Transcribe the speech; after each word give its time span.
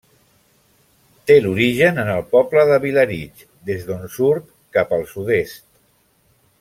Té 1.31 1.35
l'origen 1.43 2.01
en 2.03 2.09
el 2.13 2.23
poble 2.31 2.63
de 2.71 2.79
Vilarig, 2.87 3.45
des 3.71 3.85
d'on 3.91 4.03
surt 4.17 4.49
cap 4.79 4.97
al 4.99 5.07
sud-est. 5.13 5.63